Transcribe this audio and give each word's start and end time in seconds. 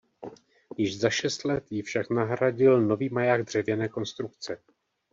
Již 0.77 0.97
za 0.99 1.09
šest 1.09 1.43
let 1.43 1.71
ji 1.71 1.81
však 1.81 2.09
nahradil 2.09 2.81
nový 2.81 3.09
maják 3.09 3.43
dřevěné 3.43 3.89
konstrukce. 3.89 4.57